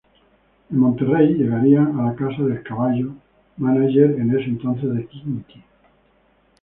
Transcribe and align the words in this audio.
En 0.71 0.77
Monterrey 0.79 1.35
llegarían 1.35 1.99
a 1.99 2.03
la 2.07 2.15
casa 2.15 2.41
del 2.41 2.63
Caballo, 2.63 3.13
manager 3.57 4.19
en 4.19 4.31
ese 4.35 4.45
entonces 4.47 4.91
de 4.95 5.05
Kinky. 5.05 5.63